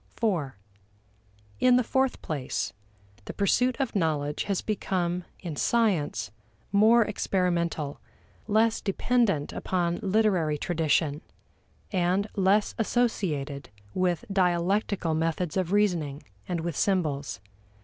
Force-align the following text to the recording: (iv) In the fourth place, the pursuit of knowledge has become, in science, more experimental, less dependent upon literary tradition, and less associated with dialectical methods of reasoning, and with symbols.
(iv) 0.23 0.53
In 1.59 1.75
the 1.75 1.83
fourth 1.83 2.23
place, 2.23 2.73
the 3.25 3.35
pursuit 3.35 3.79
of 3.79 3.95
knowledge 3.95 4.45
has 4.45 4.61
become, 4.61 5.25
in 5.41 5.55
science, 5.55 6.31
more 6.71 7.03
experimental, 7.03 8.01
less 8.47 8.81
dependent 8.81 9.53
upon 9.53 9.99
literary 10.01 10.57
tradition, 10.57 11.21
and 11.91 12.27
less 12.35 12.73
associated 12.79 13.69
with 13.93 14.25
dialectical 14.33 15.13
methods 15.13 15.55
of 15.55 15.71
reasoning, 15.71 16.23
and 16.47 16.61
with 16.61 16.75
symbols. 16.75 17.39